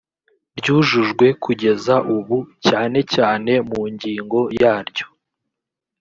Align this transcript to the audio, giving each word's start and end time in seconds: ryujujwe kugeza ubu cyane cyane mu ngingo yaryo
ryujujwe 0.59 1.25
kugeza 1.43 1.95
ubu 2.15 2.37
cyane 2.67 2.99
cyane 3.13 3.51
mu 3.69 3.81
ngingo 3.93 4.39
yaryo 4.61 5.05